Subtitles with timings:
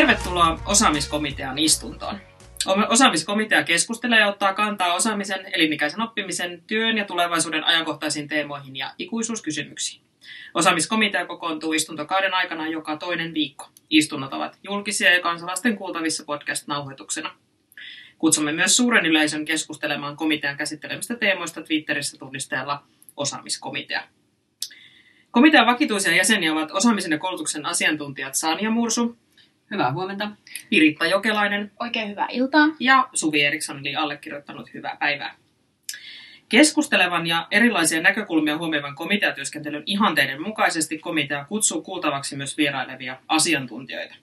[0.00, 2.20] Tervetuloa osaamiskomitean istuntoon.
[2.88, 10.02] Osaamiskomitea keskustelee ja ottaa kantaa osaamisen, elinikäisen oppimisen, työn ja tulevaisuuden ajankohtaisiin teemoihin ja ikuisuuskysymyksiin.
[10.54, 13.68] Osaamiskomitea kokoontuu istuntokauden aikana joka toinen viikko.
[13.90, 17.30] Istunnot ovat julkisia ja kansalaisten kuultavissa podcast-nauhoituksena.
[18.18, 22.82] Kutsumme myös suuren yleisön keskustelemaan komitean käsittelemistä teemoista Twitterissä tunnisteella
[23.16, 24.02] osaamiskomitea.
[25.30, 29.16] Komitean vakituisia jäseniä ovat osaamisen ja koulutuksen asiantuntijat Sanja Mursu,
[29.70, 30.28] Hyvää huomenta.
[30.70, 32.66] Piritta Jokelainen Oikein hyvää iltaa.
[32.80, 35.34] ja Suvi Eriksson, eli allekirjoittanut hyvää päivää.
[36.48, 44.14] Keskustelevan ja erilaisia näkökulmia huomioivan komiteatyöskentelyn ihanteiden mukaisesti komitea kutsuu kuultavaksi myös vierailevia asiantuntijoita.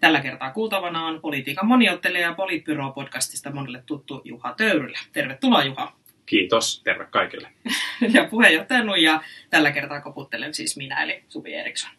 [0.00, 4.98] Tällä kertaa kuultavana on politiikan moniottelija ja Politbyro-podcastista monelle tuttu Juha Töyrylä.
[5.12, 5.92] Tervetuloa Juha.
[6.26, 7.48] Kiitos, terve kaikille.
[8.14, 11.90] Ja puheenjohtaja Nuija, tällä kertaa koputtelen siis minä eli Suvi Eriksson.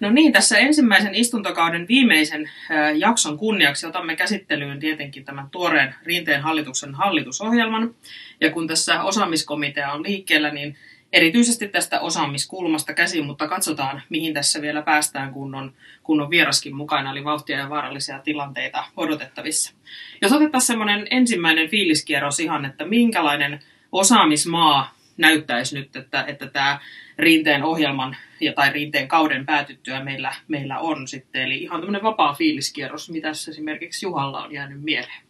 [0.00, 2.50] No niin, tässä ensimmäisen istuntokauden viimeisen
[2.94, 7.94] jakson kunniaksi otamme käsittelyyn tietenkin tämän tuoreen Rinteen hallituksen hallitusohjelman.
[8.40, 10.76] Ja kun tässä osaamiskomitea on liikkeellä, niin
[11.12, 16.76] erityisesti tästä osaamiskulmasta käsin, mutta katsotaan, mihin tässä vielä päästään, kun on, kun on vieraskin
[16.76, 19.74] mukana, eli vauhtia ja vaarallisia tilanteita odotettavissa.
[20.22, 23.60] Jos otetaan semmoinen ensimmäinen fiiliskierros ihan, että minkälainen
[23.92, 26.80] osaamismaa näyttäisi nyt, että, että tämä
[27.20, 31.42] Rinteen ohjelman ja, tai Rinteen kauden päätyttyä meillä, meillä on sitten.
[31.42, 35.22] Eli ihan tämmöinen vapaa fiiliskierros, mitä esimerkiksi Juhalla on jäänyt mieleen.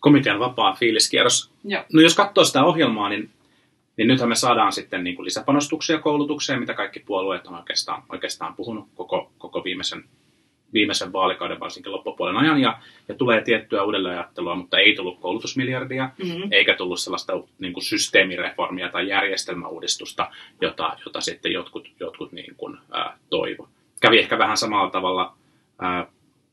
[0.00, 1.50] Komitean vapaa fiiliskierros.
[1.64, 1.84] Joo.
[1.92, 3.30] No jos katsoo sitä ohjelmaa, niin,
[3.96, 8.54] niin nythän me saadaan sitten niin kuin lisäpanostuksia koulutukseen, mitä kaikki puolueet on oikeastaan, oikeastaan
[8.54, 10.04] puhunut koko, koko viimeisen,
[10.72, 16.48] viimeisen vaalikauden, varsinkin loppupuolen ajan, ja, ja tulee tiettyä uudelleenajattelua, mutta ei tullut koulutusmiljardia, Mm-hmm.
[16.50, 20.30] eikä tullut sellaista niin kuin systeemireformia tai järjestelmäuudistusta,
[20.60, 23.68] jota, jota sitten jotkut, jotkut niin kuin, ää, toivo.
[24.00, 25.34] Kävi ehkä vähän samalla tavalla
[25.78, 26.06] ää,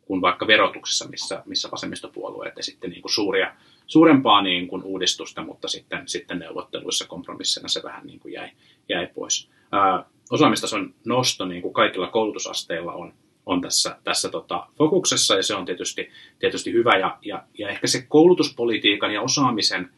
[0.06, 3.54] kuin vaikka verotuksessa, missä, missä vasemmistopuolueet esitti niin kuin suuria,
[3.88, 8.50] suurempaa niin kuin uudistusta, mutta sitten, sitten neuvotteluissa kompromissina se vähän niin kuin jäi,
[8.90, 9.50] jäi pois.
[9.72, 13.14] Ää, osaamistason nosto niin kuin kaikilla koulutusasteilla on,
[13.48, 16.10] on tässä, tässä tota, fokuksessa ja se on tietysti,
[16.40, 19.90] tietysti hyvä ja, ja, ja ehkä se koulutuspolitiikan ja osaamisen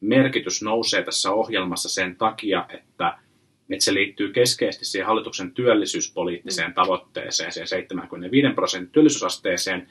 [0.00, 3.18] merkitys nousee tässä ohjelmassa sen takia, että,
[3.70, 9.88] että se liittyy keskeisesti siihen hallituksen työllisyyspoliittiseen tavoitteeseen, siihen 75 prosentin työllisyysasteeseen,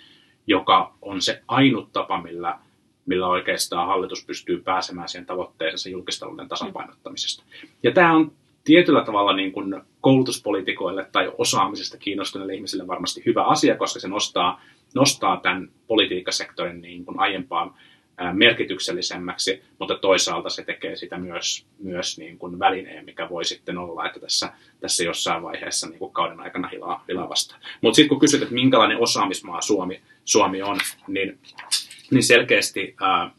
[0.47, 2.59] joka on se ainut tapa, millä,
[3.05, 7.43] millä oikeastaan hallitus pystyy pääsemään siihen tavoitteeseensa julkistalouden tasapainottamisesta.
[7.83, 8.31] Ja tämä on
[8.65, 14.61] tietyllä tavalla niin kuin koulutuspolitikoille tai osaamisesta kiinnostuneille ihmisille varmasti hyvä asia, koska se nostaa,
[14.95, 17.77] nostaa tämän politiikkasektorin niin kuin aiempaa
[18.17, 23.77] ää, merkityksellisemmäksi, mutta toisaalta se tekee sitä myös, myös niin kuin välineen, mikä voi sitten
[23.77, 27.61] olla, että tässä, tässä jossain vaiheessa niin kuin kauden aikana hilaa, hilaa vastaan.
[27.81, 30.77] Mutta sitten kun kysyt, että minkälainen osaamismaa Suomi, Suomi on,
[31.07, 31.39] niin,
[32.11, 33.31] niin selkeästi ää,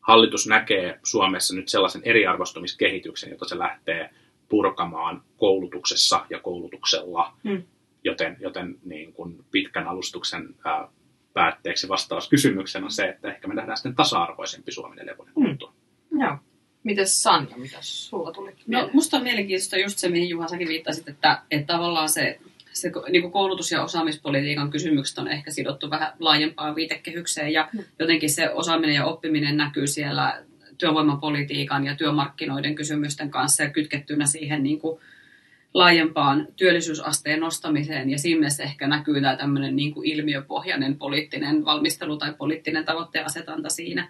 [0.00, 4.10] hallitus näkee Suomessa nyt sellaisen eriarvoistumiskehityksen, jota se lähtee
[4.54, 7.62] purkamaan koulutuksessa ja koulutuksella, Mm.
[8.04, 10.88] joten, joten niin kuin pitkän alustuksen ää,
[11.32, 15.72] päätteeksi vastaus kysymykseen on se, että ehkä me nähdään sitten tasa-arvoisempi Suomi neljän vuoden kuluttua.
[16.20, 16.36] Joo.
[16.82, 21.08] Mites Sanja, mitä sulla tuli No, musta on mielenkiintoista just se, mihin Juha säkin viittasit,
[21.08, 22.40] että, että tavallaan se,
[22.72, 27.84] se niin kuin koulutus- ja osaamispolitiikan kysymykset on ehkä sidottu vähän laajempaan viitekehykseen ja Mm.
[27.98, 30.42] jotenkin se osaaminen ja oppiminen näkyy siellä
[30.78, 35.00] työvoimapolitiikan ja työmarkkinoiden kysymysten kanssa ja kytkettynä siihen niin kuin
[35.74, 42.16] laajempaan työllisyysasteen nostamiseen ja siinä mielessä ehkä näkyy tämä tämmöinen niin kuin ilmiöpohjainen poliittinen valmistelu
[42.16, 44.08] tai poliittinen tavoitteasetanta siinä.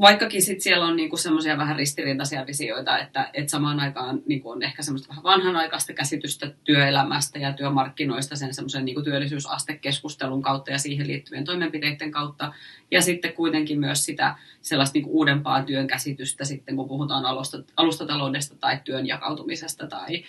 [0.00, 4.62] Vaikkakin sit siellä on niinku semmoisia vähän ristiriitaisia visioita, että, että samaan aikaan niinku on
[4.62, 11.06] ehkä semmoista vähän vanhanaikaista käsitystä työelämästä ja työmarkkinoista sen semmoisen niinku työllisyysastekeskustelun kautta ja siihen
[11.06, 12.54] liittyvien toimenpiteiden kautta.
[12.90, 18.56] Ja sitten kuitenkin myös sitä sellaista niinku uudempaa työn käsitystä sitten, kun puhutaan alusta, alustataloudesta
[18.56, 20.24] tai työn jakautumisesta tai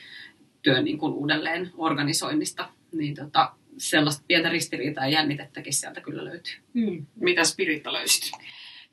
[0.61, 2.69] työn niinku uudelleen organisoinnista.
[2.91, 6.53] Niin tota, sellaista pientä ristiriitaa ja jännitettäkin sieltä kyllä löytyy.
[6.73, 7.05] Mm.
[7.15, 8.31] Mitäs Piritta löysit?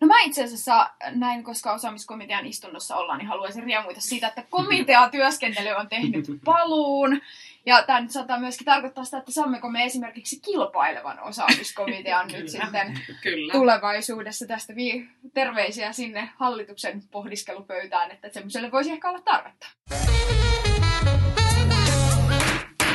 [0.03, 5.69] No mä itse asiassa näin, koska osaamiskomitean istunnossa ollaan, niin haluaisin riemuita siitä, että komiteatyöskentely
[5.81, 7.21] on tehnyt paluun.
[7.67, 13.01] Ja tämä nyt saattaa myöskin tarkoittaa sitä, että saammeko me esimerkiksi kilpailevan osaamiskomitean nyt sitten
[13.23, 13.53] Kyllä.
[13.53, 19.67] tulevaisuudessa tästä vi- terveisiä sinne hallituksen pohdiskelupöytään, että semmoiselle voisi ehkä olla tarvetta.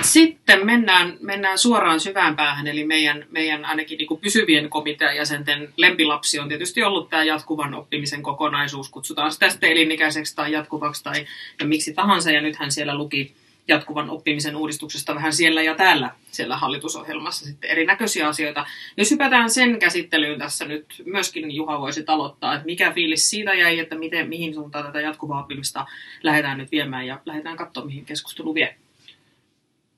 [0.07, 6.39] Sitten mennään, mennään suoraan syvään päähän, eli meidän, meidän ainakin niin kuin pysyvien komiteajäsenten lempilapsi
[6.39, 11.25] on tietysti ollut tämä jatkuvan oppimisen kokonaisuus, kutsutaan sitä sitten elinikäiseksi tai jatkuvaksi tai
[11.59, 13.35] ja miksi tahansa, ja nythän siellä luki,
[13.67, 18.65] jatkuvan oppimisen uudistuksesta vähän siellä ja täällä siellä hallitusohjelmassa sitten erinäköisiä asioita.
[18.97, 23.79] Jos hypätään sen käsittelyyn tässä nyt, myöskin Juha voisi aloittaa, että mikä fiilis siitä jäi,
[23.79, 25.85] että miten, mihin suuntaan tätä jatkuvaa oppimista
[26.23, 28.75] lähdetään nyt viemään ja lähdetään katsomaan, mihin keskustelu vie.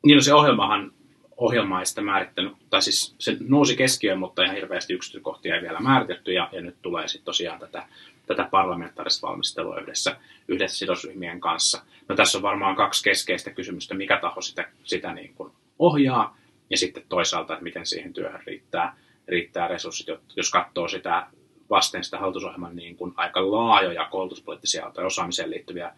[0.06, 0.92] Niin no se ohjelmahan
[1.38, 5.80] ohjelma ei sitä määrittänyt, tai siis se nousi keskiöön, mutta ihan hirveästi yksityiskohtia ei vielä
[5.80, 7.86] määritetty, ja, ja nyt tulee sitten tosiaan tätä,
[8.26, 10.18] tätä parlamentaarista valmistelua yhdessä,
[10.48, 11.84] yhdessä sidosryhmien kanssa.
[12.08, 16.38] No tässä on varmaan kaksi keskeistä kysymystä, mikä taho sitä, sitä niin kuin ohjaa,
[16.70, 18.98] ja sitten toisaalta, että miten siihen työhön riittää,
[19.28, 21.28] riittää resurssit, jos katsoo sitä
[21.70, 25.92] vasten sitä hallitusohjelman niin kuin aika laajoja koulutuspoliittisia tai osaamiseen liittyviä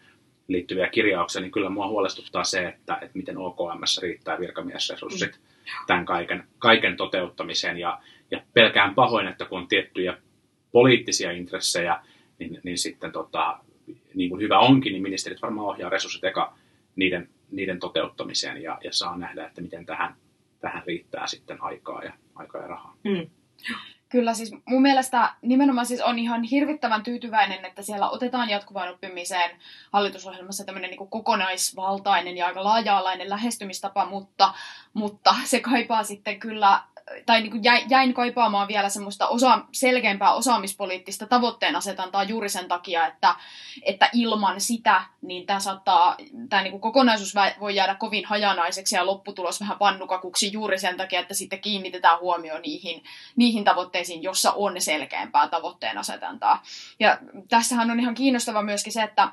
[0.48, 5.72] liittyviä kirjauksia, niin kyllä mua huolestuttaa se, että, että miten OKMssä riittää virkamiesresurssit mm.
[5.86, 7.78] tämän kaiken, kaiken toteuttamiseen.
[7.78, 8.00] Ja,
[8.30, 10.18] ja pelkään pahoin, että kun on tiettyjä
[10.72, 12.00] poliittisia intressejä,
[12.38, 13.58] niin, niin sitten tota,
[14.14, 16.54] niin kuin hyvä onkin, niin ministerit varmaan ohjaa resurssit eka
[16.96, 20.14] niiden, niiden toteuttamiseen ja, ja saa nähdä, että miten tähän,
[20.60, 22.96] tähän riittää sitten aikaa ja, aikaa ja rahaa.
[23.04, 23.30] Mm.
[24.12, 29.50] Kyllä siis mun mielestä nimenomaan siis on ihan hirvittävän tyytyväinen, että siellä otetaan jatkuvaan oppimiseen
[29.92, 34.54] hallitusohjelmassa tämmöinen niin kokonaisvaltainen ja aika laaja-alainen lähestymistapa, mutta,
[34.94, 36.82] mutta se kaipaa sitten kyllä
[37.26, 43.06] tai niin kuin jäin kaipaamaan vielä semmoista osa, selkeämpää osaamispoliittista tavoitteen asetantaa juuri sen takia,
[43.06, 43.34] että,
[43.82, 46.16] että ilman sitä niin tämä saattaa,
[46.48, 51.20] tämä niin kuin kokonaisuus voi jäädä kovin hajanaiseksi ja lopputulos vähän pannukakuksi juuri sen takia,
[51.20, 53.04] että sitten kiinnitetään huomioon niihin,
[53.36, 56.62] niihin tavoitteisiin, jossa on selkeämpää tavoitteen asetantaa.
[57.00, 57.18] Ja
[57.48, 59.28] tässähän on ihan kiinnostava myöskin se, että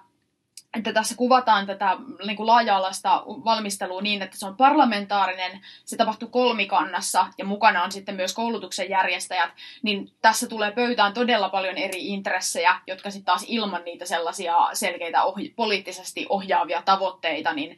[0.77, 6.27] että tässä kuvataan tätä niin kuin laaja-alaista valmistelua niin, että se on parlamentaarinen, se tapahtuu
[6.27, 9.49] kolmikannassa ja mukana on sitten myös koulutuksen järjestäjät,
[9.81, 15.23] niin tässä tulee pöytään todella paljon eri intressejä, jotka sitten taas ilman niitä sellaisia selkeitä
[15.23, 17.77] ohi- poliittisesti ohjaavia tavoitteita, niin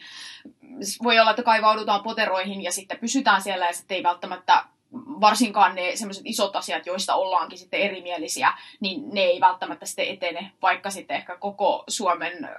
[1.04, 5.96] voi olla, että kaivaudutaan poteroihin ja sitten pysytään siellä ja sitten ei välttämättä varsinkaan ne
[5.96, 11.18] sellaiset isot asiat, joista ollaankin sitten erimielisiä, niin ne ei välttämättä sitten etene, vaikka sitten
[11.18, 12.50] ehkä koko Suomen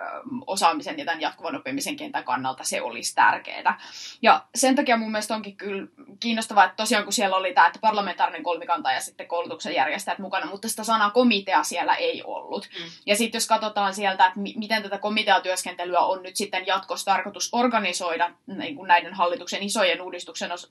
[0.46, 3.80] osaamisen ja tämän jatkuvan oppimisen kentän kannalta se olisi tärkeää.
[4.22, 5.86] Ja sen takia mun mielestä onkin kyllä
[6.20, 10.46] kiinnostavaa, että tosiaan kun siellä oli tämä, että parlamentaarinen kolmikanta ja sitten koulutuksen järjestäjät mukana,
[10.46, 12.68] mutta sitä sanaa komitea siellä ei ollut.
[12.78, 12.90] Mm.
[13.06, 18.30] Ja sitten jos katsotaan sieltä, että miten tätä komiteatyöskentelyä on nyt sitten jatkossa tarkoitus organisoida
[18.46, 19.98] niin kuin näiden hallituksen isojen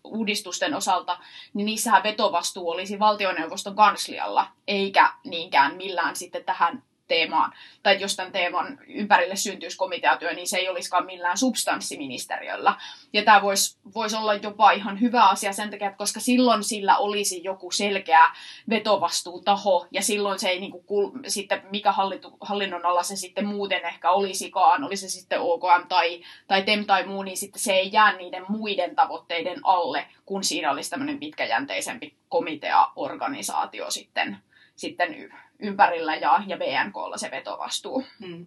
[0.03, 1.17] uudistusten osalta,
[1.53, 7.53] niin niissähän vetovastuu olisi valtioneuvoston kanslialla, eikä niinkään millään sitten tähän teemaan,
[7.83, 12.75] tai jos tämän teeman ympärille syntyisi komiteatyö, niin se ei olisikaan millään substanssiministeriöllä.
[13.13, 16.97] Ja tämä voisi vois olla jopa ihan hyvä asia sen takia, että koska silloin sillä
[16.97, 18.31] olisi joku selkeä
[18.69, 23.85] vetovastuutaho, ja silloin se ei niinku kul, sitten, mikä hallitu, hallinnon alla se sitten muuten
[23.85, 27.89] ehkä olisikaan, olisi se sitten OKM tai, tai TEM tai muu, niin sitten se ei
[27.93, 34.37] jää niiden muiden tavoitteiden alle, kun siinä olisi tämmöinen pitkäjänteisempi komiteaorganisaatio sitten,
[34.81, 38.05] sitten ympärillä ja, ja VNKlla se vetovastuu.
[38.25, 38.45] Hmm.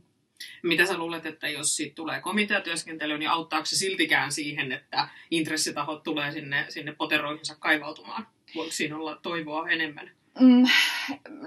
[0.63, 6.03] Mitä sä luulet, että jos siitä tulee komiteatyöskentely, niin auttaako se siltikään siihen, että intressitahot
[6.03, 8.27] tulee sinne, sinne poteroihinsa kaivautumaan?
[8.55, 10.11] Voiko siinä olla toivoa enemmän?
[10.41, 10.65] Mm,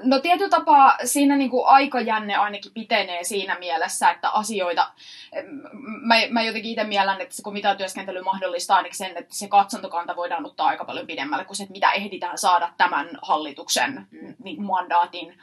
[0.03, 4.91] no tietyllä tapaa siinä niin kuin aikajänne ainakin pitenee siinä mielessä, että asioita,
[5.84, 10.46] mä, mä jotenkin itse miellän, että se komiteatyöskentely mahdollistaa ainakin sen, että se katsontokanta voidaan
[10.46, 14.36] ottaa aika paljon pidemmälle kuin se, että mitä ehditään saada tämän hallituksen mm.
[14.44, 15.38] niin, mandaatin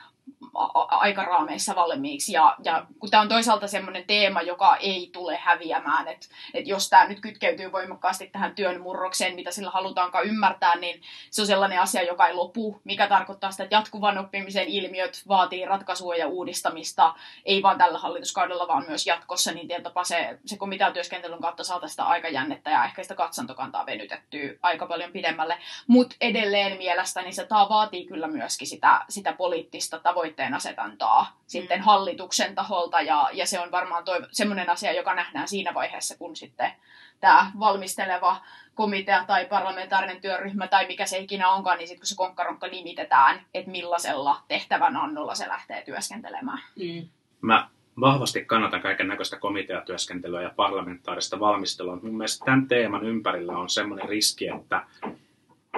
[0.88, 2.33] aikaraameissa valmiiksi.
[2.33, 6.88] Ja, ja kun tämä on toisaalta semmoinen teema, joka ei tule häviämään, että et jos
[6.88, 11.81] tämä nyt kytkeytyy voimakkaasti tähän työn murrokseen, mitä sillä halutaankaan ymmärtää, niin se on sellainen
[11.81, 17.14] asia, joka ei lopu, mikä tarkoittaa sitä, että jatkuvan oppimisen ilmiöt vaatii ratkaisua ja uudistamista,
[17.45, 22.04] ei vain tällä hallituskaudella, vaan myös jatkossa, niin tietysti se, se komiteatyöskentelyn kautta saata sitä
[22.04, 25.59] aikajännettä ja ehkä sitä katsontokantaa venytettyä aika paljon pidemmälle.
[25.87, 31.85] Mutta edelleen mielestäni se tämä vaatii kyllä myöskin sitä, sitä poliittista tavoitteen asetantaa sitten mm.
[31.85, 36.37] hallituksen taholta ja, ja se on varmaan toiv- semmoinen asia, joka nähdään siinä vaiheessa, kun
[36.37, 36.73] sitten
[37.21, 38.37] tämä valmisteleva
[38.75, 43.47] komitea tai parlamentaarinen työryhmä tai mikä se ikinä onkaan, niin sitten kun se konkkaronkka nimitetään,
[43.54, 46.62] että millaisella tehtävän annolla se lähtee työskentelemään.
[46.76, 47.09] Mm.
[47.40, 47.68] Mä
[48.00, 51.99] vahvasti kannatan kaiken näköistä komiteatyöskentelyä ja parlamentaarista valmistelua.
[52.02, 54.87] Mun mielestä tämän teeman ympärillä on semmoinen riski, että,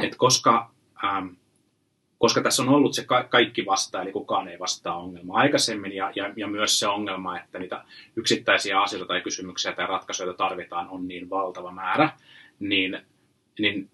[0.02, 0.70] että koska
[1.04, 1.26] ähm,
[2.18, 6.12] koska tässä on ollut se ka- kaikki vastaa, eli kukaan ei vastaa ongelmaa aikaisemmin, ja,
[6.14, 7.84] ja, ja myös se ongelma, että niitä
[8.16, 12.10] yksittäisiä asioita tai kysymyksiä tai ratkaisuja tarvitaan on niin valtava määrä,
[12.58, 12.98] niin,
[13.58, 13.90] niin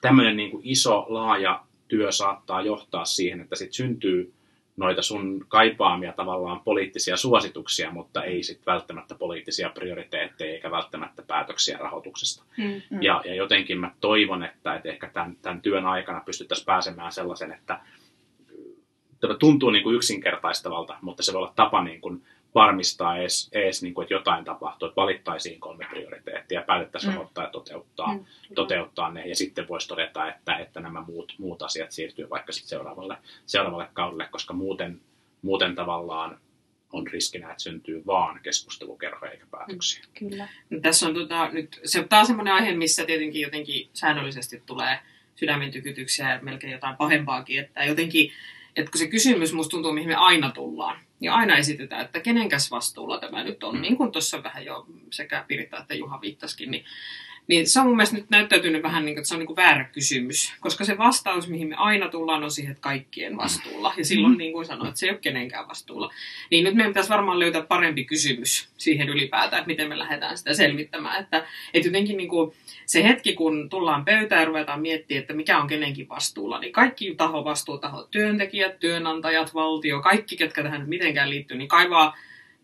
[0.00, 4.32] tämmöinen niin kuin iso, laaja työ saattaa johtaa siihen, että sitten syntyy
[4.80, 11.78] noita sun kaipaamia tavallaan poliittisia suosituksia, mutta ei sitten välttämättä poliittisia prioriteetteja eikä välttämättä päätöksiä
[11.78, 12.44] rahoituksesta.
[12.56, 12.82] Mm.
[12.90, 13.02] Mm.
[13.02, 17.52] Ja, ja jotenkin mä toivon, että, että ehkä tämän, tämän työn aikana pystyttäisiin pääsemään sellaisen,
[17.52, 17.80] että
[19.20, 22.22] tämä tuntuu niin kuin yksinkertaistavalta, mutta se voi olla tapa niin kuin
[22.54, 27.14] varmistaa edes, edes niin kuin, että jotain tapahtuu, että valittaisiin kolme prioriteettia ja päätettäisiin Mm.
[27.16, 28.24] rahoittaa ja toteuttaa, Mm.
[28.54, 29.26] toteuttaa ne.
[29.26, 33.16] Ja sitten voisi todeta, että, että nämä muut, muut asiat siirtyy vaikka sitten seuraavalle,
[33.46, 35.00] seuraavalle kaudelle, koska muuten,
[35.42, 36.40] muuten tavallaan
[36.92, 40.04] on riskinä, että syntyy vaan keskustelukerhoja eikä päätöksiä.
[40.18, 40.48] Kyllä.
[40.70, 44.98] No, Tässä on tota, nyt, se, tämä on semmoinen aihe, missä tietenkin jotenkin säännöllisesti tulee
[45.34, 47.60] sydämen tykytyksiä ja melkein jotain pahempaakin.
[47.60, 48.32] Että jotenkin,
[48.76, 52.70] että kun se kysymys musta tuntuu, mihin me aina tullaan, niin aina esitetään, että kenenkäs
[52.70, 53.80] vastuulla tämä nyt on, Mm.
[53.82, 56.84] niin kuin tuossa vähän jo sekä Pirita että Juha viittasikin, niin
[57.46, 59.56] niin se on mun mielestä nyt näyttäytynyt vähän niin kuin, että se on niin kuin
[59.56, 63.94] väärä kysymys, koska se vastaus, mihin me aina tullaan, on siihen, että kaikkien vastuulla.
[63.96, 66.10] Ja silloin, niin kuin sanoin, että se ei ole kenenkään vastuulla.
[66.50, 70.54] Niin nyt meidän pitäisi varmaan löytää parempi kysymys siihen ylipäätään, että miten me lähdetään sitä
[70.54, 71.22] selvittämään.
[71.22, 72.52] Että, että jotenkin niin kuin
[72.86, 77.14] se hetki, kun tullaan pöytään ja ruvetaan miettimään, että mikä on kenenkin vastuulla, niin kaikki
[77.14, 82.16] taho vastuutahot, työntekijät, työnantajat, valtio, kaikki, ketkä tähän mitenkään liittyy, niin kaivaa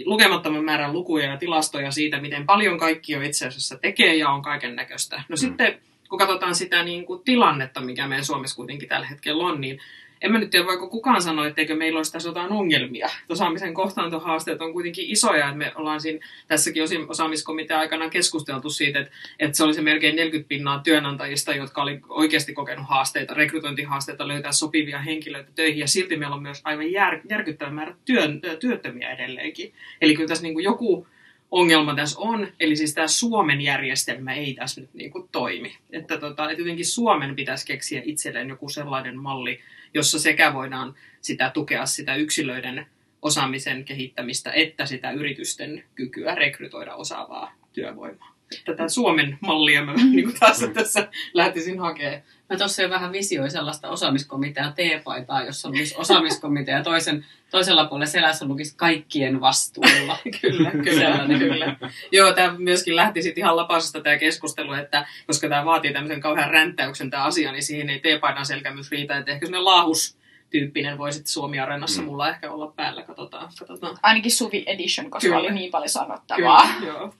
[0.04, 4.42] lukemattoman määrän lukuja ja tilastoja siitä, miten paljon kaikki jo itse asiassa tekee ja on
[4.42, 5.16] kaiken näköistä.
[5.16, 5.36] No Mm.
[5.36, 9.80] sitten, kun katsotaan sitä niin kuin tilannetta, mikä meidän Suomessa kuitenkin tällä hetkellä on, niin
[10.22, 13.08] en mä nyt tiedä, voiko kukaan sanoa, etteikö meillä olisi tässä jotain ongelmia.
[13.28, 19.00] Osaamisen kohtaantohaasteet on kuitenkin isoja, että me ollaan siinä tässäkin osin osaamiskomitean aikana keskusteltu siitä,
[19.00, 24.28] että, että se oli se melkein 40 pinnaa työnantajista, jotka oli oikeasti kokenut haasteita, rekrytointihaasteita
[24.28, 29.10] löytää sopivia henkilöitä töihin, ja silti meillä on myös aivan jär, järkyttävä määrä työn, työttömiä
[29.10, 29.72] edelleenkin.
[30.00, 31.06] Eli kyllä tässä niin kuin joku
[31.50, 35.76] ongelma tässä on, eli siis tämä Suomen järjestelmä ei tässä nyt niin kuin toimi.
[35.92, 39.60] Että, tota, että jotenkin Suomen pitäisi keksiä itselleen joku sellainen malli,
[39.96, 42.86] jossa sekä voidaan sitä tukea sitä yksilöiden
[43.22, 48.35] osaamisen kehittämistä, että sitä yritysten kykyä rekrytoida osaavaa työvoimaa.
[48.64, 52.22] Tätä Suomen mallia mä niin kuin taas tässä lähtisin hakemaan.
[52.50, 58.10] Mä tuossa jo vähän visioi sellaista osaamiskomitea T-paitaa, jossa lukisi osaamiskomitea ja toisen, toisella puolella
[58.10, 60.18] selässä lukisi kaikkien vastuulla.
[60.40, 61.38] Kyllä, kyllä, Sellainen.
[61.38, 61.76] kyllä.
[62.12, 66.50] Joo, tämä myöskin lähti sitten ihan lapasesta tämä keskustelu, että koska tämä vaatii tämmöisen kauhean
[66.50, 70.16] ränttäyksen tämä asia, niin siihen ei teepaidan selkämys riitä, että ehkä semmoinen laahus
[70.50, 72.06] tyyppinen voi sitten Suomi-areenassa Mm.
[72.08, 73.48] mulla ehkä olla päällä, katsotaan.
[73.58, 73.96] katsotaan.
[74.02, 75.38] Ainakin Suvi Edition, koska Kyllä.
[75.40, 76.66] oli niin paljon sanottavaa.
[76.78, 77.14] Kyllä, joo.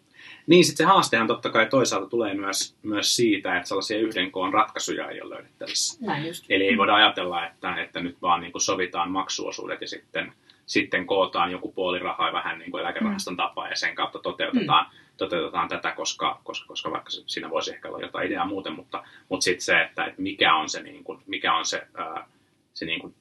[0.46, 4.54] Niin, sitten se haastehan totta kai toisaalta tulee myös, myös siitä, että sellaisia yhden koon
[4.54, 6.06] ratkaisuja ei ole löydettävissä.
[6.06, 6.44] Näin just.
[6.48, 10.32] Eli ei voida ajatella, että, että nyt vaan niin kuin sovitaan maksuosuudet ja sitten,
[10.66, 14.86] sitten kootaan joku puoli rahaa vähän niin kuin eläkerahaston tapaa ja sen kautta toteutetaan,
[15.16, 19.44] toteutetaan tätä, koska, koska, koska vaikka siinä voisi ehkä olla jotain ideaa muuten, mutta, mutta
[19.44, 22.28] sitten se, että, että mikä on se, niin kuin, mikä on se, ää,
[22.74, 23.14] se niin kuin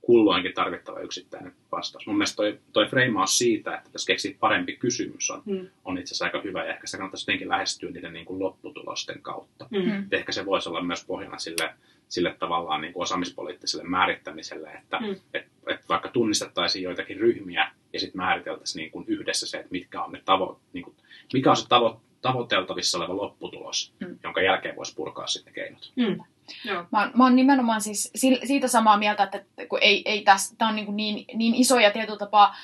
[0.00, 2.06] kulloinkin tarvittava yksittäinen vastaus.
[2.06, 5.66] Mun mielestä toi, toi freimaus siitä, että tässä keksii parempi kysymys on, Mm.
[5.84, 9.22] on itse asiassa aika hyvä ja ehkä sitä kannattaisi jotenkin lähestyä niiden niin kuin lopputulosten
[9.22, 9.66] kautta.
[9.70, 10.02] Mm.
[10.02, 11.74] Et ehkä se voisi olla myös pohjana sille,
[12.08, 15.16] sille tavallaan niin kuin osaamispoliittiselle määrittämiselle, että Mm.
[15.34, 20.02] et, et vaikka tunnistettaisiin joitakin ryhmiä ja sitten määriteltäisiin niin kuin yhdessä se, että mitkä
[20.02, 20.96] on ne tavo, niin kuin,
[21.32, 24.18] mikä on se tavo, tavoiteltavissa oleva lopputulos, Mm.
[24.22, 25.92] jonka jälkeen voisi purkaa sitten keinot.
[25.96, 26.18] Mm.
[26.64, 26.84] Joo.
[26.92, 28.10] Mä oon, mä oon nimenomaan siis
[28.44, 31.90] siitä samaa mieltä, että kun ei, ei tässä, tää on niin, niin, niin iso ja
[31.90, 32.54] tietyllä tapaa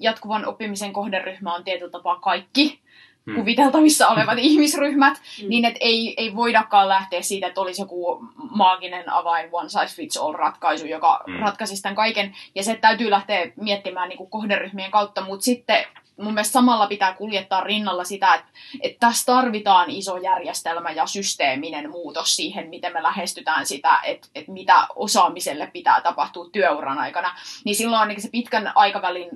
[0.00, 2.84] jatkuvan oppimisen kohderyhmä on tietyllä tapaa kaikki
[3.26, 3.34] Hmm.
[3.34, 5.48] kuviteltavissa olevat ihmisryhmät, Mm.
[5.48, 10.16] niin että ei, ei voidakaan lähteä siitä, että olisi joku maaginen avain one size fits
[10.16, 11.38] all ratkaisu, joka Mm.
[11.38, 12.34] ratkaisisi tämän kaiken.
[12.54, 15.84] Ja se täytyy lähteä miettimään niin kuin kohderyhmien kautta, mutta sitten
[16.16, 18.46] mun mielestä samalla pitää kuljettaa rinnalla sitä, että,
[18.82, 24.52] että tässä tarvitaan iso järjestelmä ja systeeminen muutos siihen, miten me lähestytään sitä, että, että
[24.52, 27.34] mitä osaamiselle pitää tapahtua työuran aikana.
[27.64, 29.28] Niin silloin ainakin se pitkän aikavälin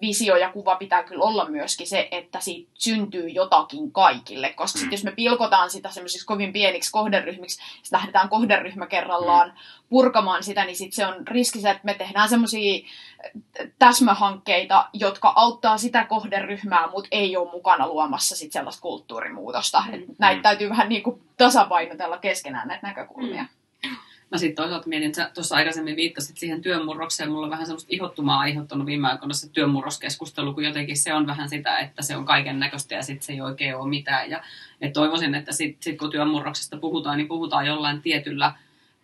[0.00, 4.52] visio ja kuva pitää kyllä olla myöskin se, että siitä syntyy jotakin kaikille.
[4.52, 9.54] Koska sitten jos me pilkotaan sitä semmoisiksi kovin pieniksi kohderyhmiksi, sitten lähdetään kohderyhmä kerrallaan
[9.88, 12.86] purkamaan sitä, niin sitten se on riski se, että me tehdään semmoisia
[13.78, 19.84] täsmähankkeita, jotka auttaa sitä kohderyhmää, mutta ei ole mukana luomassa sit sellaista kulttuurimuutosta.
[19.88, 19.94] Mm.
[19.94, 23.44] Et näitä täytyy vähän niin kuin tasapainotella keskenään näitä näkökulmia.
[24.30, 27.30] Mä sitten toisaalta mietin, että tuossa aikaisemmin viittasit siihen työmurrokseen.
[27.30, 31.48] Mulla on vähän semmoista ihottumaa aiheuttanut viime aikoina se työmurroskeskustelu, kun jotenkin se on vähän
[31.48, 34.30] sitä, että se on kaiken näköistä ja sitten se ei oikein ole mitään.
[34.30, 34.42] Ja
[34.80, 38.52] et toivoisin, että sitten sit kun työmurroksesta puhutaan, niin puhutaan jollain tietyllä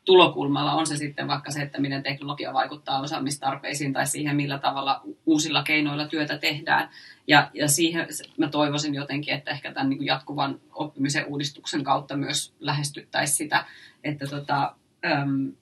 [0.04, 0.72] tulokulmalla.
[0.72, 5.62] On se sitten vaikka se, että miten teknologia vaikuttaa osaamistarpeisiin tai siihen, millä tavalla uusilla
[5.62, 6.88] keinoilla työtä tehdään.
[7.26, 12.52] Ja, ja siihen mä toivoisin jotenkin, että ehkä tämän niin jatkuvan oppimisen uudistuksen kautta myös
[12.60, 13.64] lähestyttäisiin sitä,
[14.04, 15.52] että tota, äm,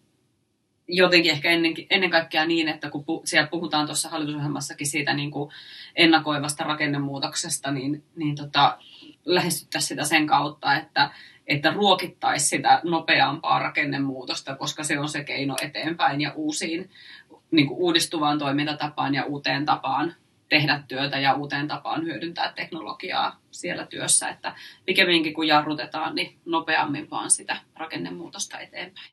[0.88, 5.30] jotenkin ehkä ennen, ennen kaikkea niin, että kun pu, siellä puhutaan tuossa hallitusohjelmassakin siitä niin
[5.30, 5.50] kuin
[5.96, 8.78] ennakoivasta rakennemuutoksesta, niin, niin tota,
[9.24, 11.10] lähestyttäisiin sitä sen kautta, että,
[11.46, 16.90] että ruokittaisi sitä nopeampaa rakennemuutosta, koska se on se keino eteenpäin ja uusiin,
[17.50, 20.14] niin kuin uudistuvaan toimintatapaan ja uuteen tapaan
[20.50, 24.54] tehdä työtä ja uuteen tapaan hyödyntää teknologiaa siellä työssä, että
[24.86, 29.10] pikemminkin kun jarrutetaan, niin nopeammin vaan sitä rakennemuutosta eteenpäin.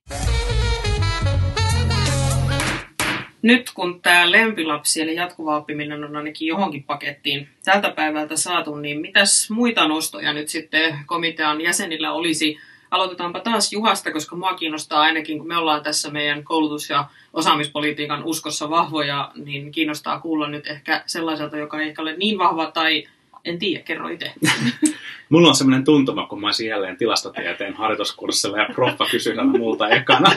[3.41, 8.99] Nyt kun tämä lempilapsi eli jatkuva oppiminen on ainakin johonkin pakettiin tältä päivältä saatu, niin
[9.01, 12.57] mitäs muita nostoja nyt sitten komitean jäsenillä olisi?
[12.91, 18.23] Aloitetaanpa taas Juhasta, koska mua kiinnostaa ainakin, kun me ollaan tässä meidän koulutus- ja osaamispolitiikan
[18.23, 23.07] uskossa vahvoja, niin kiinnostaa kuulla nyt ehkä sellaiselta, joka ei ehkä ole niin vahva tai
[23.47, 24.31] en tiedä, kerro itse.
[25.29, 30.29] Mulla on semmoinen tuntuma, kun mä olisin jälleen tilastotieteen harjoituskurssilla ja proffa kysyy multa ekana.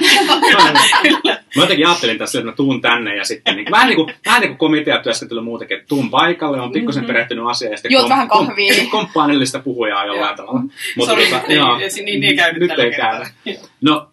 [1.56, 4.40] mä jotenkin ajattelin tässä, että mä tuun tänne ja sitten niin, vähän, niin kuin, vähän
[4.40, 7.06] niin kuin komiteatyöskentely muutenkin, että tuun paikalle, on pikkusen mm-hmm.
[7.12, 8.74] perehtynyt asiaan ja sitten kom, vähän kahvia.
[8.80, 10.60] Kom, komppaanillista puhujaa jollain tavalla.
[10.96, 13.24] Mutta Sorry, tota, ei, joo, niin, niin käynyt nyt ei käy.
[13.80, 14.10] No,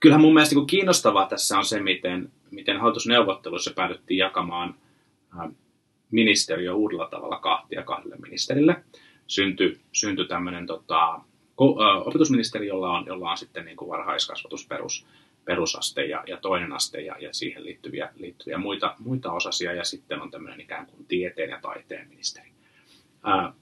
[0.00, 4.74] kyllähän mun mielestä niin kiinnostavaa tässä on se, miten, miten hallitusneuvotteluissa päädyttiin jakamaan
[5.38, 5.50] äh,
[6.10, 8.84] ministeriö uudella tavalla kahtia kahdelle ministerille.
[9.26, 11.20] Syntyi, syntyi tämmöinen tota,
[12.04, 15.06] opetusministeri, jolla on, jolla on sitten niin kuin varhaiskasvatus perus,
[15.44, 20.22] perusaste ja, ja toinen aste ja, ja siihen liittyviä, liittyviä muita, muita osasia ja sitten
[20.22, 22.50] on tämmöinen ikään kuin tieteen ja taiteen ministeri.
[23.24, 23.52] Ää,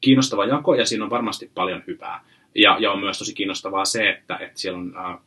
[0.00, 2.24] kiinnostava jako ja siinä on varmasti paljon hyvää.
[2.54, 5.18] Ja, ja on myös tosi kiinnostavaa se, että, että siellä on ää,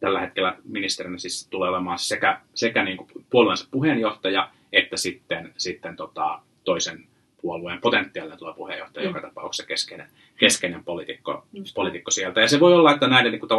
[0.00, 5.96] tällä hetkellä ministerinä siis tulee olemaan sekä, sekä niin kuin puolueensa puheenjohtaja että sitten, sitten
[5.96, 7.06] tota, toisen
[7.42, 9.14] puolueen potentiaalinen tulee puheenjohtaja, mm.
[9.16, 12.40] joka tapauksessa keskeinen, keskeinen poliitikko, poliitikko sieltä.
[12.40, 13.50] Ja se voi olla, että näille, niin kuin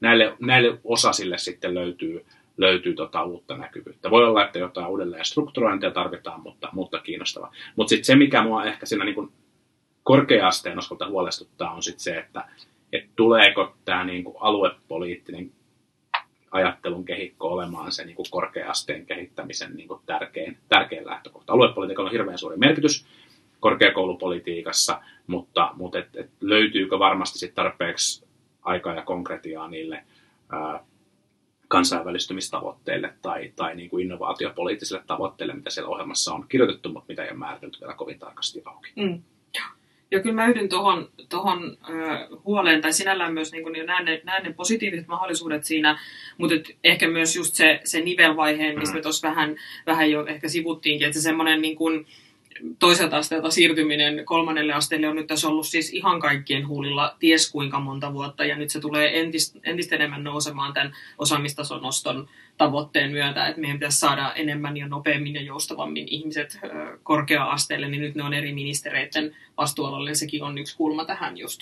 [0.00, 2.26] näille, näille osasille sitten löytyy,
[2.56, 4.10] löytyy tota uutta näkyvyyttä.
[4.10, 7.52] Voi olla, että jotain uudelleen strukturointia tarvitaan, mutta, mutta kiinnostava.
[7.76, 9.32] Mutta sitten se, mikä mua ehkä siinä niin kuin
[10.02, 12.44] korkea-asteen osalta huolestuttaa, on sitten se, että,
[12.92, 15.50] että tuleeko tämä niin kuin aluepoliittinen
[16.52, 21.52] ajattelun kehikko olemaan se niin kuin korkea-asteen kehittämisen niin kuin tärkein, tärkein lähtökohta.
[21.52, 23.06] Aluepolitiikalla on hirveän suuri merkitys
[23.60, 28.26] korkeakoulupolitiikassa, mutta, mutta et, et löytyykö varmasti sit tarpeeksi
[28.62, 30.04] aikaa ja konkretiaa niille
[30.52, 30.84] ää,
[31.68, 37.30] kansainvälistymistavoitteille tai, tai niin kuin innovaatiopoliittisille tavoitteille, mitä siellä ohjelmassa on kirjoitettu, mutta mitä ei
[37.30, 38.92] ole määritelty vielä kovin tarkasti auki.
[38.96, 39.22] Mm.
[40.12, 41.76] Ja kyllä mä yhdyn tuohon tohon,
[42.44, 45.98] huoleen, tai sinällään myös niin näen, ne, näen ne positiiviset mahdollisuudet siinä,
[46.38, 49.02] mutta et ehkä myös just se, se nivelvaiheen, mistä me mm.
[49.02, 52.06] tuossa vähän, vähän jo ehkä sivuttiinkin, että se semmoinen niin kuin,
[52.78, 57.80] toiselta asteelta siirtyminen kolmannelle asteelle on nyt tässä ollut siis ihan kaikkien huulilla ties kuinka
[57.80, 63.46] monta vuotta, ja nyt se tulee entistä, entistä enemmän nousemaan tämän osaamistason noston tavoitteen myötä,
[63.46, 66.58] että meidän pitäisi saada enemmän ja nopeammin ja joustavammin ihmiset
[67.02, 71.60] korkea-asteelle, niin nyt ne on eri ministereiden vastuualalle, sekin on yksi kulma tähän just.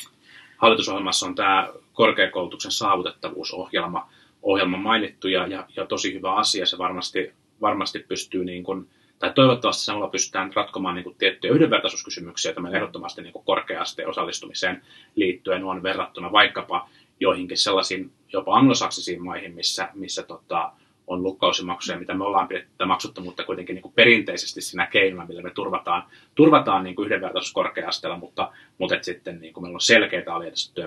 [0.57, 4.11] Hallitusohjelmassa on tämä korkeakoulutuksen saavutettavuusohjelma
[4.43, 6.67] ohjelma mainittu ja, ja, ja tosi hyvä asia.
[6.67, 12.53] Se varmasti, varmasti pystyy niin kuin, tai toivottavasti samalla pystytään ratkomaan niin kuin tiettyjä yhdenvertaisuuskysymyksiä
[12.53, 14.83] tämän ehdottomasti niin kuin korkea-asteen osallistumiseen
[15.15, 16.89] liittyen on verrattuna vaikkapa
[17.21, 20.73] joihinkin sellaisiin jopa anglosaksisiin maihin, missä, missä tota,
[21.11, 22.75] on lukukausimaksuja, mitä me ollaan pidetty
[23.21, 26.03] mutta kuitenkin niin kuin perinteisesti siinä keinona, millä me turvataan,
[26.35, 30.87] turvataan niin kuin yhdenvertaisuus korkea-asteella, mutta, mutta et sitten niin kuin meillä on selkeitä aliedustettuja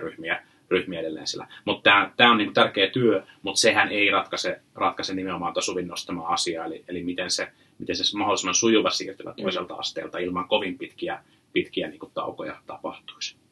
[0.69, 1.47] ryhmiä edelleen sillä.
[1.65, 5.87] Mutta tämä, on niin kuin tärkeä työ, mutta sehän ei ratkaise, ratkaise nimenomaan tuota Suvin
[5.87, 10.77] nostamaa asiaa, eli, eli miten se, miten se mahdollisimman sujuva siirtymä toiselta asteelta ilman kovin
[10.77, 13.42] pitkiä, pitkiä niin kuin taukoja tapahtuisi.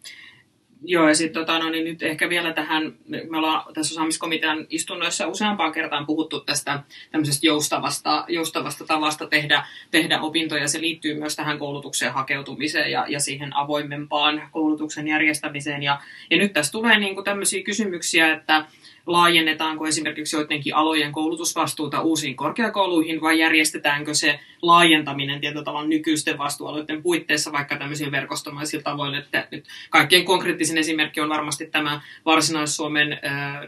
[0.83, 5.27] Joo, ja sitten tota, no, niin nyt ehkä vielä tähän, me ollaan tässä osaamiskomitean istunnoissa
[5.27, 10.67] useampaan kertaan puhuttu tästä tämmöisestä joustavasta, joustavasta tavasta tehdä, tehdä opintoja.
[10.67, 15.83] Se liittyy myös tähän koulutukseen hakeutumiseen ja, ja siihen avoimempaan koulutuksen järjestämiseen.
[15.83, 18.65] Ja, ja nyt tässä tulee niin kuin tämmöisiä kysymyksiä, että
[19.05, 27.03] laajennetaanko esimerkiksi joidenkin alojen koulutusvastuuta uusiin korkeakouluihin vai järjestetäänkö se laajentaminen tietyllä tavalla nykyisten vastuualueiden
[27.03, 29.17] puitteissa vaikka tämmöisillä verkostomaisilla tavoilla.
[29.17, 33.19] Että nyt kaikkein konkreettisin esimerkki on varmasti tämä Varsinais-Suomen äh,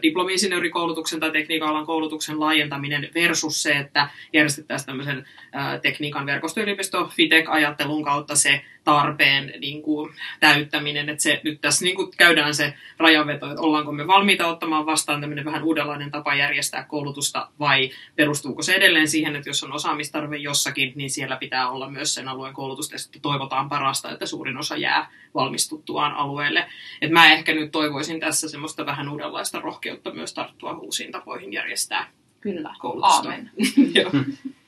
[0.02, 5.24] diplomi-insinöörikoulutuksen tai tekniikan alan koulutuksen laajentaminen versus se, että järjestettäisiin tämmöisen
[5.56, 11.08] äh, tekniikan verkostoyliopisto FITEC-ajattelun kautta se tarpeen niin kuin, täyttäminen.
[11.08, 15.20] Että se, nyt tässä niin kuin, käydään se rajanveto, että ollaanko me valmiita ottamaan vastaan
[15.20, 20.36] tämmöinen vähän uudenlainen tapa järjestää koulutusta vai perustuuko se edelleen siihen, että jos on osaamistarve
[20.36, 24.76] jossakin, niin siellä pitää olla myös sen alueen koulutusta, että toivotaan parasta, että suurin osa
[24.76, 26.66] jää valmistuttuaan alueelle.
[27.02, 32.10] Et mä ehkä nyt toivoisin tässä semmoista vähän uudenlaista rohkeutta myös tarttua uusiin tapoihin järjestää
[32.40, 32.74] Kyllä.
[32.78, 33.28] Koulutusta.
[33.28, 33.50] Aamen.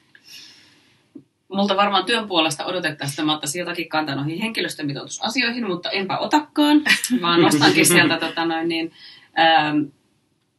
[1.49, 6.83] Multa varmaan työn puolesta odotettaisiin, että mä ottaisin jotakin kantaa noihin henkilöstömitoitusasioihin, mutta enpä otakaan,
[7.23, 8.93] vaan nostankin sieltä tota noin, niin,
[9.39, 9.79] ähm,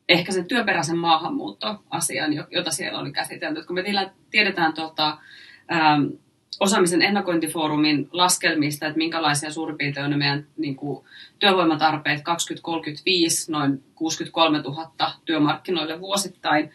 [0.10, 3.64] ehkä sen työperäisen maahanmuuttoasian, jo- jota siellä oli käsitelty.
[3.64, 3.84] Kun me
[4.32, 5.18] tiedetään tuolta,
[5.72, 6.06] ähm,
[6.60, 11.06] osaamisen ennakointifoorumin laskelmista, että minkälaisia suurin piirtein on ne meidän niin kuin,
[11.40, 14.92] työvoimatarpeet 2035, noin 63 000
[15.26, 16.72] työmarkkinoille vuosittain.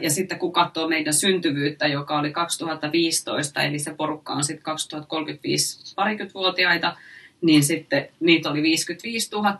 [0.00, 5.94] Ja sitten kun katsoo meidän syntyvyyttä, joka oli 2015, eli se porukka on sitten 2035
[5.94, 6.96] parikymmentävuotiaita,
[7.40, 9.58] niin sitten niitä oli 55 000.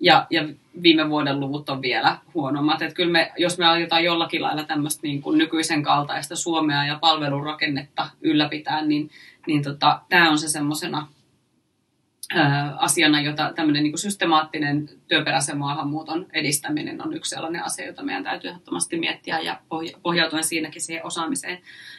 [0.00, 0.48] Ja, ja
[0.82, 2.82] viime vuoden luvut on vielä huonommat.
[2.82, 6.98] Et kyllä me, jos me aiotaan jollakin lailla tämmöistä niin kuin nykyisen kaltaista Suomea ja
[7.00, 9.10] palvelurakennetta ylläpitää, niin,
[9.46, 11.08] niin tota, tämä on se semmoisena
[12.78, 18.50] asiana, jota tämmöinen niin systemaattinen työperäisen maahanmuuton edistäminen on yksi sellainen asia, jota meidän täytyy
[18.50, 21.58] ehdottomasti miettiä ja pohja- pohjautuen siinäkin siihen osaamiseen.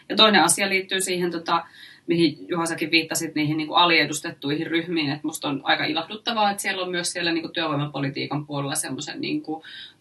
[0.09, 1.65] Ja toinen asia liittyy siihen, tota,
[2.07, 5.11] mihin Juha säkin viittasit, niihin niin kuin aliedustettuihin ryhmiin.
[5.11, 9.21] Että musta on aika ilahduttavaa, että siellä on myös siellä niin kuin työvoimapolitiikan puolella semmoisen
[9.21, 9.43] niin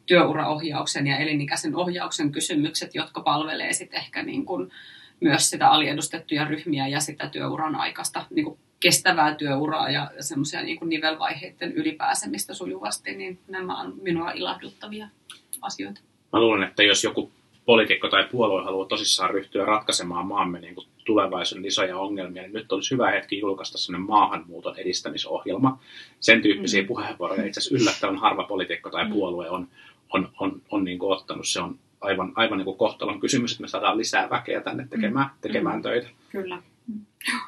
[0.06, 4.70] työuraohjauksen ja elinikäisen ohjauksen kysymykset, jotka palvelee sitten ehkä niin kuin
[5.20, 10.78] myös sitä aliedustettuja ryhmiä ja sitä työuran aikaista niin kuin kestävää työuraa ja semmoisia niin
[10.78, 15.08] kuin nivelvaiheiden ylipääsemistä sujuvasti, niin nämä on minua ilahduttavia
[15.62, 16.00] asioita.
[16.32, 17.30] Mä luulen, että jos joku
[17.64, 22.72] poliitikko tai puolue haluaa tosissaan ryhtyä ratkaisemaan maamme niin kuin tulevaisuuden isoja ongelmia, niin nyt
[22.72, 25.80] olisi hyvä hetki julkaista sellainen maahanmuuton edistämisohjelma.
[26.20, 26.86] Sen tyyppisiä Mm.
[26.88, 29.10] puheenvuoroja itse asiassa yllättävän harva poliitikko tai Mm.
[29.12, 29.68] puolue on,
[30.12, 31.48] on, on, on niin kuin ottanut.
[31.48, 35.30] Se on aivan, aivan niin kuin kohtalon kysymys, että me saadaan lisää väkeä tänne tekemään,
[35.40, 36.08] tekemään töitä.
[36.30, 36.62] Kyllä.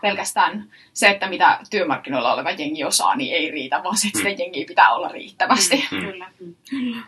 [0.03, 4.43] Pelkästään se, että mitä työmarkkinoilla oleva jengi osaa, niin ei riitä, vaan se, että sitä
[4.43, 5.89] jengiä pitää olla riittävästi.
[5.91, 6.01] Mm.
[6.01, 7.03] Kyllä.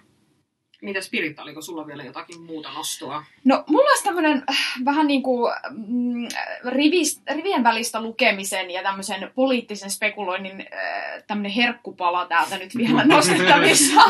[0.83, 3.24] Mitä Spiritta, oliko sulla vielä jotakin muuta nostoa?
[3.44, 4.44] No, mulla olisi tämmöinen
[4.85, 6.28] vähän niin kuin mm,
[6.68, 14.00] rivis, rivien välistä lukemisen ja tämmöisen poliittisen spekuloinnin äh, tämmöinen herkkupala täältä nyt vielä nostettavissa.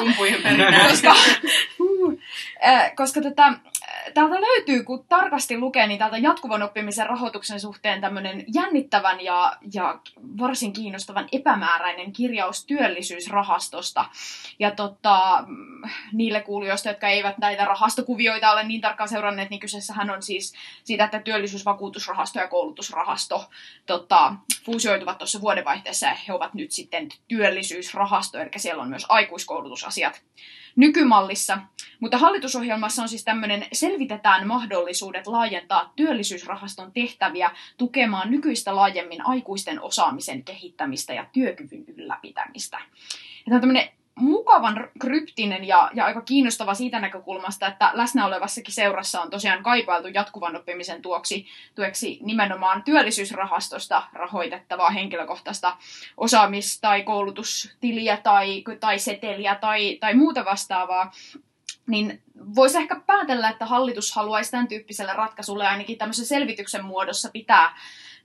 [0.90, 1.14] Koska,
[2.66, 3.52] äh, koska tätä,
[4.14, 10.00] täältä löytyy, kun tarkasti lukee, niin täältä jatkuvan oppimisen rahoituksen suhteen tämmöinen jännittävän ja, ja
[10.38, 14.04] varsin kiinnostavan epämääräinen kirjaus työllisyysrahastosta.
[14.58, 15.44] Ja tota,
[16.12, 21.04] niille kuulijoista, jotka eivät näitä rahastokuvioita ole niin tarkkaan seuranneet, niin kyseessähän on siis siitä,
[21.04, 23.50] että työllisyysvakuutusrahasto ja koulutusrahasto
[23.86, 30.22] tota, fuusioituvat tuossa vuodenvaihteessa ja he ovat nyt sitten työllisyysrahasto, eli siellä on myös aikuiskoulutusasiat
[30.76, 31.58] nykymallissa.
[32.00, 40.44] Mutta hallitusohjelmassa on siis tämmöinen, selvitetään mahdollisuudet laajentaa työllisyysrahaston tehtäviä tukemaan nykyistä laajemmin aikuisten osaamisen
[40.44, 42.78] kehittämistä ja työkyvyn ylläpitämistä.
[42.78, 43.88] Ja tämä on tämmöinen
[44.20, 50.08] mukavan kryptinen ja, ja aika kiinnostava siitä näkökulmasta, että läsnä olevassakin seurassa on tosiaan kaipailtu
[50.08, 55.76] jatkuvan oppimisen tuoksi, tueksi nimenomaan työllisyysrahastosta rahoitettavaa henkilökohtaista
[56.16, 61.12] osaamis- tai koulutustiliä tai, tai seteliä tai, tai muuta vastaavaa,
[61.86, 62.22] niin
[62.54, 67.76] voisi ehkä päätellä, että hallitus haluaisi tämän tyyppiselle ratkaisulle ainakin tämmöisen selvityksen muodossa pitää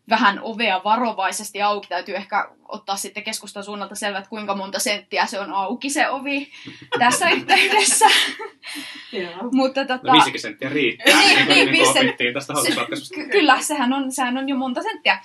[0.10, 1.88] vähän ovea varovaisesti auki.
[1.88, 6.10] Täytyy ehkä ottaa sitten keskustan suunnalta selvä, että kuinka monta senttiä se on auki se
[6.10, 6.52] ovi
[7.00, 8.06] tässä yhteydessä.
[9.52, 13.16] Mutta tota, No 50 senttiä riittää, Niin, niin, niin, niin, opittiin tästä hallitusratkaisusta.
[13.16, 15.20] ky- kyllä, sehän on, sehän on jo monta senttiä.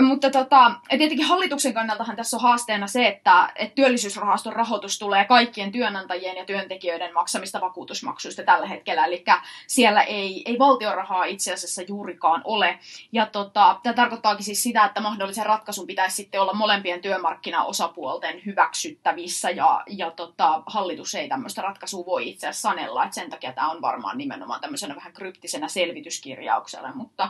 [0.00, 5.72] Mutta tota, tietenkin hallituksen kannaltahan tässä on haasteena se, että, että työllisyysrahaston rahoitus tulee kaikkien
[5.72, 9.04] työnantajien ja työntekijöiden maksamista vakuutusmaksuista tällä hetkellä.
[9.04, 9.24] Eli
[9.66, 12.78] siellä ei, ei valtiorahaa itse asiassa juurikaan ole.
[13.12, 19.50] Ja tota, tämä tarkoittaakin siis sitä, että mahdollisen ratkaisun pitäisi sitten olla molempien työmarkkinaosapuolten hyväksyttävissä.
[19.50, 23.04] Ja, ja tota, hallitus ei tämmöistä ratkaisua voi itse asiassa sanella.
[23.04, 26.92] Et sen takia tämä on varmaan nimenomaan tämmöisenä vähän kryptisenä selvityskirjauksella.
[26.94, 27.28] Mutta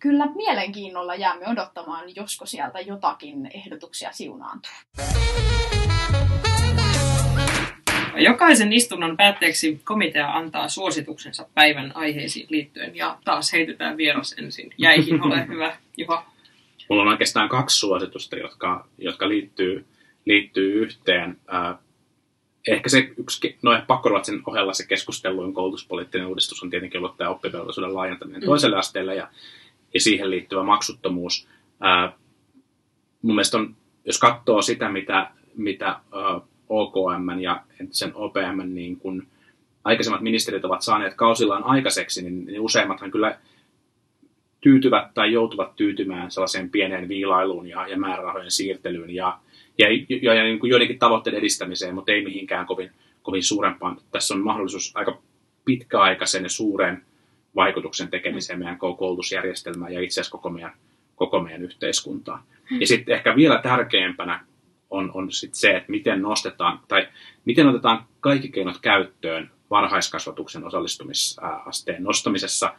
[0.00, 4.72] kyllä mielenkiinnolla jäämme odottamaan, josko sieltä jotakin ehdotuksia siunaantuu.
[8.16, 15.22] Jokaisen istunnon päätteeksi komitea antaa suosituksensa päivän aiheisiin liittyen ja taas heitetään vieras ensin jäihin.
[15.22, 16.24] Ole hyvä, Juha.
[16.88, 19.86] Mulla on oikeastaan kaksi suositusta, jotka, jotka liittyy,
[20.24, 21.36] liittyy yhteen.
[21.54, 21.78] Äh,
[22.68, 27.94] ehkä se yksi, no pakkoruotsin ohella se keskustelluin koulutuspoliittinen uudistus on tietenkin ollut tämä oppivelvollisuuden
[27.94, 28.46] laajentaminen Mm.
[28.46, 29.28] toiselle asteelle ja,
[29.94, 31.48] ja siihen liittyvä maksuttomuus.
[31.84, 32.14] Äh,
[33.22, 36.00] mun mielestä on, jos katsoo sitä, mitä, mitä
[36.68, 39.26] OKM ja sen OPM niin kun
[39.84, 43.38] aikaisemmat ministerit ovat saaneet kausillaan aikaiseksi, niin, niin useimmathan kyllä
[44.60, 49.38] tyytyvät tai joutuvat tyytymään sellaiseen pieneen viilailuun ja, ja määrärahojen siirtelyyn ja,
[49.78, 49.86] ja,
[50.22, 52.90] ja, ja niin kuin joidenkin tavoitteiden edistämiseen, mutta ei mihinkään kovin,
[53.22, 54.00] kovin suurempaan.
[54.12, 55.22] Tässä on mahdollisuus aika
[55.64, 57.02] pitkäaikaisen ja suuren
[57.56, 60.72] vaikutuksen tekemiseen meidän koko koulutusjärjestelmään ja itse asiassa koko meidän,
[61.16, 62.42] koko meidän yhteiskuntaan.
[62.80, 64.44] Ja sitten ehkä vielä tärkeämpänä
[64.90, 67.08] on, on sit se, että miten nostetaan tai
[67.44, 72.74] miten otetaan kaikki keinot käyttöön varhaiskasvatuksen osallistumisasteen nostamisessa.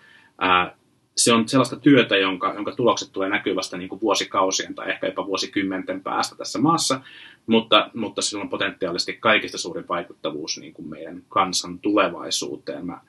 [1.17, 5.07] Se on sellaista työtä, jonka, jonka tulokset tulee näkyä vasta niin kuin vuosikausien tai ehkä
[5.07, 7.01] jopa vuosikymmenten päästä tässä maassa,
[7.47, 12.85] mutta, mutta sillä on potentiaalisesti kaikista suurin vaikuttavuus niin kuin meidän kansan tulevaisuuteen.
[12.85, 13.01] Mä, mä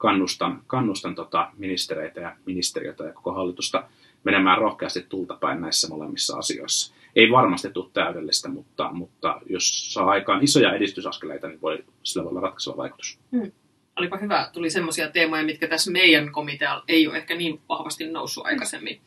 [0.00, 3.88] kannustan, kannustan tota ministereitä ja ministeriötä ja koko hallitusta
[4.24, 6.94] menemään rohkeasti tultapäin näissä molemmissa asioissa.
[7.16, 12.30] Ei varmasti tule täydellistä, mutta, mutta jos saa aikaan isoja edistysaskeleita, niin voi, sillä voi
[12.30, 13.18] olla ratkaiseva vaikutus.
[13.32, 13.52] Hmm.
[13.96, 14.50] Olipa hyvä.
[14.52, 19.00] Tuli semmoisia teemoja, mitkä tässä meidän komitealla ei ole ehkä niin vahvasti noussut aikaisemmin.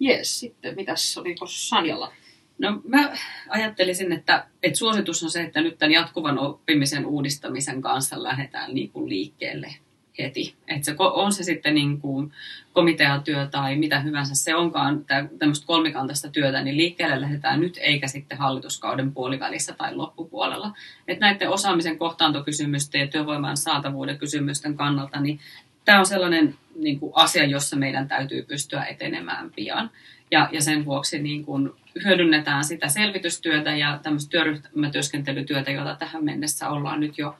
[0.00, 2.12] Jees, sitten mitäs, oliko Sanjalla?
[2.58, 3.12] No mä
[3.48, 8.90] ajattelisin, että, että suositus on se, että nyt tämän jatkuvan oppimisen uudistamisen kanssa lähdetään niin
[8.90, 9.74] kuin liikkeelle
[10.18, 10.54] heti.
[10.68, 12.32] Että se, on se sitten niin kuin
[12.72, 15.04] komiteatyö tai mitä hyvänsä se onkaan,
[15.38, 20.72] tämmöistä kolmikantaista työtä, niin liikkeelle lähdetään nyt eikä sitten hallituskauden puolivälissä tai loppupuolella.
[21.08, 25.40] Että näiden osaamisen kohtaantokysymysten ja työvoiman saatavuuden kysymysten kannalta, niin
[25.84, 29.90] tämä on sellainen niin kuin asia, jossa meidän täytyy pystyä etenemään pian.
[30.30, 31.70] Ja, ja sen vuoksi niin kuin
[32.04, 37.36] hyödynnetään sitä selvitystyötä ja tämmöistä työryhmätyöskentelytyötä, jota tähän mennessä ollaan nyt jo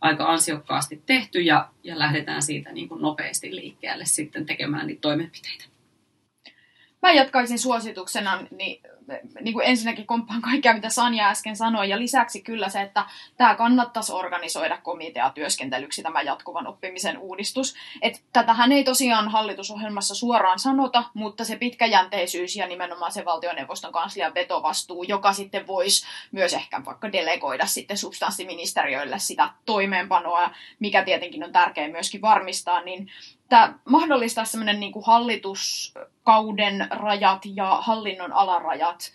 [0.00, 5.64] aika ansiokkaasti tehty ja, ja lähdetään siitä niin kuin nopeasti liikkeelle sitten tekemään niitä toimenpiteitä.
[7.02, 8.80] Mä jatkaisin suosituksena, niin
[9.40, 13.04] niin kuin ensinnäkin komppaan kaikkea, mitä Sanja äsken sanoi, ja lisäksi kyllä se, että
[13.36, 17.74] tämä kannattaisi organisoida komiteatyöskentelyksi tämä jatkuvan oppimisen uudistus.
[18.02, 24.34] Et tätähän ei tosiaan hallitusohjelmassa suoraan sanota, mutta se pitkäjänteisyys ja nimenomaan se valtioneuvoston kanslian
[24.34, 31.52] vetovastuu, joka sitten voisi myös ehkä vaikka delegoida sitten substanssiministeriöille sitä toimeenpanoa, mikä tietenkin on
[31.52, 33.10] tärkeää myöskin varmistaa, niin
[33.50, 39.12] tämä mahdollistaa semmoinen niin hallituskauden rajat ja hallinnon alarajat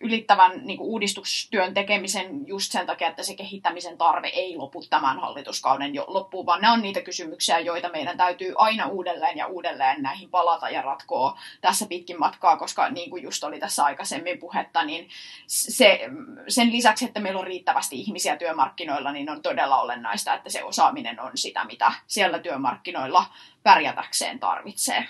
[0.00, 5.20] ylittävän niin kuin uudistustyön tekemisen just sen takia, että se kehittämisen tarve ei lopu tämän
[5.20, 10.02] hallituskauden jo loppuun, vaan nämä on niitä kysymyksiä, joita meidän täytyy aina uudelleen ja uudelleen
[10.02, 14.84] näihin palata ja ratkoa tässä pitkin matkaa, koska niin kuin just oli tässä aikaisemmin puhetta,
[14.84, 15.08] niin
[15.46, 16.00] se,
[16.48, 21.20] sen lisäksi, että meillä on riittävästi ihmisiä työmarkkinoilla, niin on todella olennaista, että se osaaminen
[21.20, 23.26] on sitä, mitä siellä työmarkkinoilla
[23.62, 25.06] pärjätäkseen tarvitsee.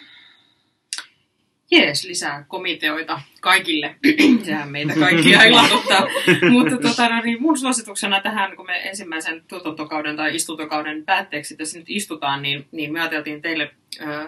[1.70, 3.96] Jees, lisää komiteoita kaikille.
[4.44, 6.06] Sehän meitä kaikkia ilahduttaa.
[6.52, 11.78] Mutta tota, no, niin mun suosituksena tähän, kun me ensimmäisen tuotantokauden tai istuntokauden päätteeksi tässä
[11.78, 13.70] nyt istutaan, niin, niin me ajateltiin teille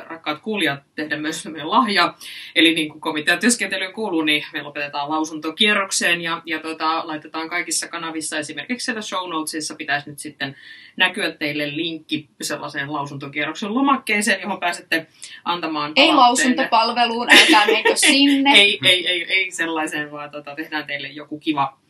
[0.06, 2.14] rakkaat kuulijat, tehdä myös meidän lahja.
[2.54, 8.38] Eli niin kuin komiteatyöskentelyyn kuuluu, niin me lopetetaan lausuntokierrokseen ja, ja tota, laitetaan kaikissa kanavissa,
[8.38, 10.56] esimerkiksi siellä show notesissa pitäisi nyt sitten
[10.96, 15.06] näkyä teille linkki sellaiseen lausuntokierroksen lomakkeeseen, johon pääsette
[15.44, 18.52] antamaan Ei lausuntopalveluun, älkää menkö sinne.
[18.52, 21.82] ei, ei, ei, ei sellaiseen, vaan tota, tehdään teille joku kiva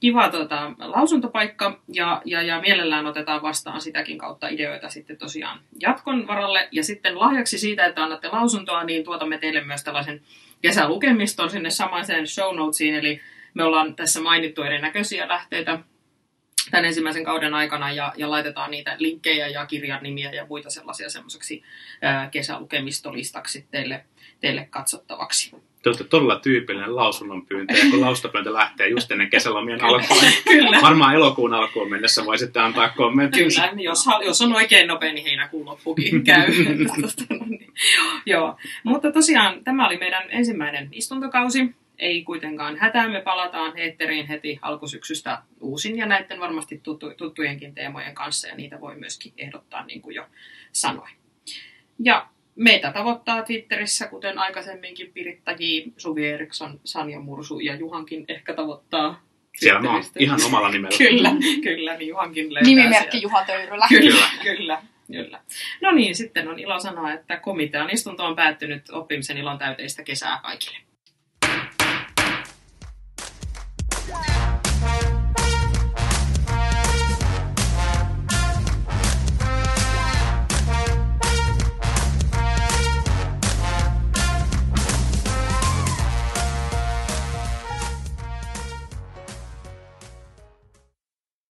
[0.00, 6.26] kiva tota, lausuntopaikka ja, ja, ja mielellään otetaan vastaan sitäkin kautta ideoita sitten tosiaan jatkon
[6.26, 6.68] varalle.
[6.72, 10.22] Ja sitten lahjaksi siitä, että annatte lausuntoa, niin tuotamme teille myös tällaisen
[10.62, 13.20] kesälukemiston sinne samaiseen show notesiin, eli
[13.54, 15.78] me ollaan tässä mainittu erinäköisiä lähteitä
[16.70, 21.10] tämän ensimmäisen kauden aikana ja, ja laitetaan niitä linkkejä ja kirjan nimiä ja muita sellaisia
[21.10, 21.62] semmoiseksi
[22.30, 24.04] kesälukemistolistaksi teille,
[24.40, 25.67] teille katsottavaksi.
[25.82, 30.78] Te olette todella tyypillinen lausunnon pyyntö, ja kun laustapyyntö lähtee just ennen kesälomien niin Kyllä.
[30.82, 33.44] varmaan elokuun alkuun mennessä voisitte antaa kommenttia.
[33.44, 36.52] Kyllä, jos, jos on oikein nopea, niin heinäkuun loppukin käy.
[38.26, 38.56] Joo.
[38.84, 41.74] Mutta tosiaan tämä oli meidän ensimmäinen istuntokausi.
[41.98, 48.14] Ei kuitenkaan hätää, me palataan eetteriin heti alkusyksystä uusin ja näiden varmasti tuttu, tuttujenkin teemojen
[48.14, 50.26] kanssa ja niitä voi myöskin ehdottaa niin kuin jo
[50.72, 51.14] sanoin.
[51.98, 58.54] Ja Meitä tavoittaa Twitterissä, kuten aikaisemminkin Piritta J, Suvi Eriksson, Sanja Mursu ja Juhankin ehkä
[58.54, 60.98] tavoittaa siellä mä oon ihan omalla nimellä.
[61.08, 61.30] kyllä,
[61.62, 63.24] kyllä, niin Juhankin löytää Nimimerkki sieltä.
[63.24, 63.86] Juha Töyrylä.
[63.88, 65.40] Kyllä, kyllä, kyllä.
[65.80, 70.40] No niin, sitten on ilo sanoa, että komitean istunto on päättynyt oppimisen ilon täyteistä kesää
[70.42, 70.87] kaikille.